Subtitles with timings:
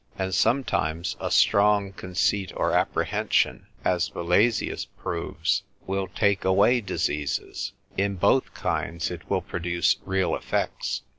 [0.17, 8.15] And sometimes a strong conceit or apprehension, as Valesius proves, will take away diseases: in
[8.15, 11.03] both kinds it will produce real effects.